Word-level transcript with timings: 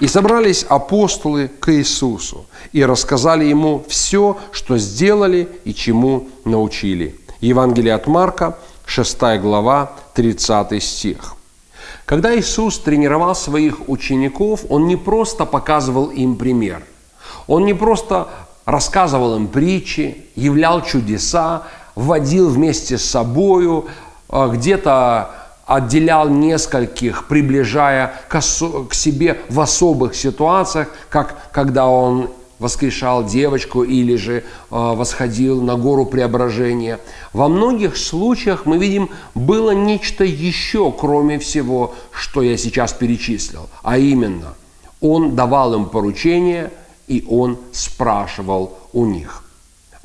И 0.00 0.08
собрались 0.08 0.66
апостолы 0.68 1.48
к 1.60 1.72
Иисусу 1.72 2.46
и 2.72 2.84
рассказали 2.84 3.44
Ему 3.44 3.84
все, 3.88 4.36
что 4.52 4.76
сделали 4.76 5.48
и 5.64 5.72
чему 5.72 6.28
научили. 6.44 7.18
Евангелие 7.40 7.94
от 7.94 8.06
Марка, 8.06 8.58
6 8.86 9.18
глава, 9.40 9.92
30 10.14 10.82
стих. 10.82 11.34
Когда 12.06 12.36
Иисус 12.38 12.78
тренировал 12.78 13.34
своих 13.34 13.88
учеников, 13.88 14.64
Он 14.68 14.86
не 14.86 14.96
просто 14.96 15.44
показывал 15.46 16.10
им 16.10 16.36
пример. 16.36 16.82
Он 17.46 17.64
не 17.64 17.74
просто 17.74 18.28
рассказывал 18.64 19.36
им 19.36 19.48
притчи, 19.48 20.26
являл 20.34 20.82
чудеса, 20.82 21.62
вводил 21.94 22.48
вместе 22.48 22.98
с 22.98 23.04
собою, 23.04 23.86
а, 24.28 24.48
где-то 24.48 25.30
отделял 25.66 26.28
нескольких, 26.28 27.26
приближая 27.26 28.14
к, 28.28 28.40
к 28.40 28.94
себе 28.94 29.40
в 29.48 29.60
особых 29.60 30.14
ситуациях, 30.14 30.88
как 31.08 31.50
когда 31.52 31.86
он 31.86 32.30
воскрешал 32.58 33.24
девочку 33.24 33.82
или 33.82 34.16
же 34.16 34.36
э, 34.38 34.42
восходил 34.70 35.60
на 35.62 35.76
гору 35.76 36.06
преображения. 36.06 37.00
Во 37.32 37.48
многих 37.48 37.96
случаях 37.96 38.64
мы 38.64 38.78
видим, 38.78 39.10
было 39.34 39.72
нечто 39.72 40.24
еще, 40.24 40.92
кроме 40.92 41.38
всего, 41.38 41.94
что 42.12 42.42
я 42.42 42.56
сейчас 42.56 42.92
перечислил. 42.92 43.68
А 43.82 43.98
именно, 43.98 44.54
он 45.00 45.34
давал 45.34 45.74
им 45.74 45.86
поручения, 45.86 46.70
и 47.06 47.24
он 47.28 47.58
спрашивал 47.72 48.78
у 48.92 49.04
них. 49.04 49.44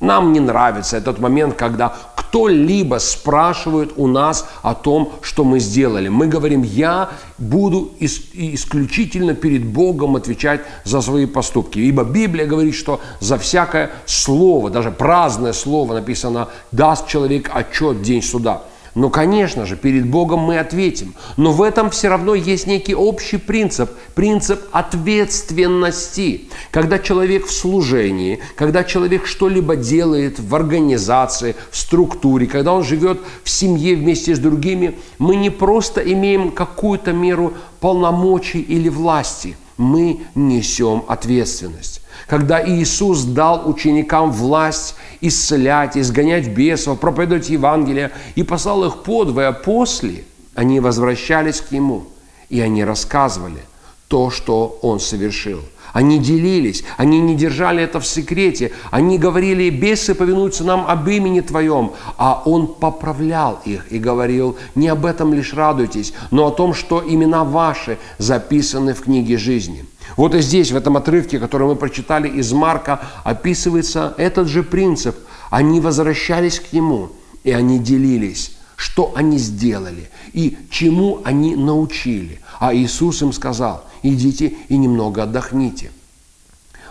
Нам 0.00 0.32
не 0.32 0.40
нравится 0.40 0.96
этот 0.96 1.18
момент, 1.20 1.54
когда 1.54 1.96
кто-либо 2.28 2.98
спрашивает 2.98 3.92
у 3.96 4.06
нас 4.06 4.46
о 4.62 4.74
том, 4.74 5.12
что 5.22 5.44
мы 5.44 5.60
сделали. 5.60 6.08
Мы 6.08 6.26
говорим, 6.26 6.62
я 6.62 7.10
буду 7.38 7.90
исключительно 8.00 9.34
перед 9.34 9.64
Богом 9.64 10.16
отвечать 10.16 10.60
за 10.84 11.00
свои 11.00 11.26
поступки. 11.26 11.78
Ибо 11.78 12.04
Библия 12.04 12.46
говорит, 12.46 12.74
что 12.74 13.00
за 13.20 13.38
всякое 13.38 13.90
слово, 14.04 14.68
даже 14.70 14.90
праздное 14.90 15.54
слово 15.54 15.94
написано, 15.94 16.48
даст 16.70 17.08
человек 17.08 17.50
отчет 17.52 17.96
в 17.96 18.02
день 18.02 18.22
суда. 18.22 18.62
Но, 18.98 19.10
конечно 19.10 19.64
же, 19.64 19.76
перед 19.76 20.08
Богом 20.08 20.40
мы 20.40 20.58
ответим. 20.58 21.14
Но 21.36 21.52
в 21.52 21.62
этом 21.62 21.88
все 21.88 22.08
равно 22.08 22.34
есть 22.34 22.66
некий 22.66 22.96
общий 22.96 23.36
принцип, 23.36 23.92
принцип 24.16 24.60
ответственности. 24.72 26.48
Когда 26.72 26.98
человек 26.98 27.46
в 27.46 27.52
служении, 27.52 28.40
когда 28.56 28.82
человек 28.82 29.24
что-либо 29.24 29.76
делает 29.76 30.40
в 30.40 30.52
организации, 30.52 31.54
в 31.70 31.76
структуре, 31.76 32.48
когда 32.48 32.72
он 32.72 32.82
живет 32.82 33.20
в 33.44 33.50
семье 33.50 33.94
вместе 33.94 34.34
с 34.34 34.40
другими, 34.40 34.98
мы 35.20 35.36
не 35.36 35.50
просто 35.50 36.00
имеем 36.00 36.50
какую-то 36.50 37.12
меру 37.12 37.52
полномочий 37.78 38.60
или 38.60 38.88
власти, 38.88 39.56
мы 39.76 40.22
несем 40.34 41.04
ответственность. 41.06 41.97
Когда 42.26 42.66
Иисус 42.66 43.24
дал 43.24 43.68
ученикам 43.68 44.30
власть 44.32 44.96
исцелять, 45.20 45.96
изгонять 45.96 46.48
бесов, 46.48 47.00
проповедовать 47.00 47.48
Евангелие 47.48 48.10
и 48.34 48.42
послал 48.42 48.84
их 48.84 49.02
подвое, 49.02 49.52
после 49.52 50.24
они 50.54 50.80
возвращались 50.80 51.60
к 51.60 51.70
Нему, 51.70 52.04
и 52.48 52.60
они 52.60 52.84
рассказывали 52.84 53.60
то, 54.08 54.30
что 54.30 54.78
Он 54.82 55.00
совершил. 55.00 55.60
Они 55.92 56.18
делились, 56.18 56.84
они 56.96 57.18
не 57.20 57.34
держали 57.34 57.82
это 57.82 57.98
в 57.98 58.06
секрете, 58.06 58.72
они 58.90 59.18
говорили, 59.18 59.70
бесы 59.70 60.14
повинуются 60.14 60.64
нам 60.64 60.84
об 60.86 61.08
имени 61.08 61.40
Твоем, 61.40 61.92
а 62.16 62.42
Он 62.44 62.66
поправлял 62.66 63.60
их 63.64 63.90
и 63.90 63.98
говорил, 63.98 64.56
не 64.74 64.88
об 64.88 65.06
этом 65.06 65.32
лишь 65.32 65.54
радуйтесь, 65.54 66.12
но 66.30 66.48
о 66.48 66.50
том, 66.50 66.74
что 66.74 67.02
имена 67.06 67.44
ваши 67.44 67.98
записаны 68.18 68.94
в 68.94 69.00
книге 69.00 69.38
жизни– 69.38 69.86
вот 70.16 70.34
и 70.34 70.40
здесь, 70.40 70.72
в 70.72 70.76
этом 70.76 70.96
отрывке, 70.96 71.38
который 71.38 71.66
мы 71.66 71.76
прочитали 71.76 72.28
из 72.28 72.52
Марка, 72.52 73.00
описывается 73.24 74.14
этот 74.16 74.48
же 74.48 74.62
принцип. 74.62 75.16
Они 75.50 75.80
возвращались 75.80 76.60
к 76.60 76.72
Нему, 76.72 77.10
и 77.44 77.50
они 77.52 77.78
делились, 77.78 78.56
что 78.76 79.12
они 79.14 79.38
сделали 79.38 80.10
и 80.32 80.56
чему 80.70 81.20
они 81.24 81.56
научили. 81.56 82.40
А 82.60 82.74
Иисус 82.74 83.22
им 83.22 83.32
сказал, 83.32 83.84
идите 84.02 84.54
и 84.68 84.76
немного 84.76 85.24
отдохните. 85.24 85.90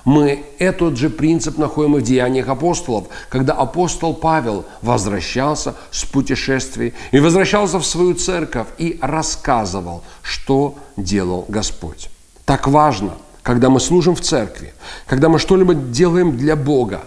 Мы 0.05 0.45
этот 0.57 0.95
же 0.95 1.09
принцип 1.09 1.57
находим 1.57 1.97
и 1.97 1.99
в 1.99 2.03
деяниях 2.03 2.47
апостолов, 2.47 3.07
когда 3.28 3.53
апостол 3.53 4.13
Павел 4.13 4.66
возвращался 4.81 5.75
с 5.91 6.05
путешествий 6.05 6.94
и 7.11 7.19
возвращался 7.19 7.78
в 7.78 7.85
свою 7.85 8.13
церковь 8.13 8.67
и 8.78 8.97
рассказывал, 9.01 10.03
что 10.22 10.78
делал 10.95 11.44
Господь. 11.49 12.09
Так 12.47 12.66
важно, 12.66 13.12
когда 13.44 13.69
мы 13.69 13.81
служим 13.81 14.16
в 14.16 14.22
церкви, 14.22 14.74
когда 15.06 15.28
мы 15.28 15.38
что-либо 15.38 15.74
делаем 15.74 16.38
для 16.38 16.56
Бога, 16.56 17.03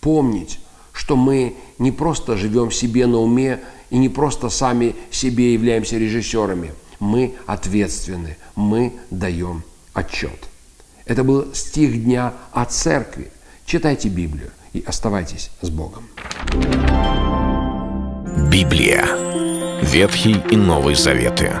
помнить, 0.00 0.60
что 0.94 1.14
мы 1.14 1.56
не 1.78 1.92
просто 1.92 2.38
живем 2.38 2.70
себе 2.70 3.06
на 3.06 3.18
уме 3.18 3.60
и 3.90 3.98
не 3.98 4.08
просто 4.08 4.48
сами 4.48 4.96
себе 5.10 5.52
являемся 5.52 5.98
режиссерами. 5.98 6.72
Мы 7.00 7.34
ответственны, 7.44 8.38
мы 8.56 8.94
даем 9.10 9.62
отчет. 9.92 10.48
Это 11.04 11.22
был 11.22 11.54
стих 11.54 12.02
дня 12.02 12.32
о 12.52 12.64
церкви. 12.64 13.30
Читайте 13.66 14.08
Библию 14.08 14.52
и 14.72 14.82
оставайтесь 14.86 15.50
с 15.60 15.68
Богом. 15.68 16.08
Библия. 18.50 19.04
Ветхий 19.82 20.40
и 20.50 20.56
Новый 20.56 20.94
Заветы. 20.94 21.60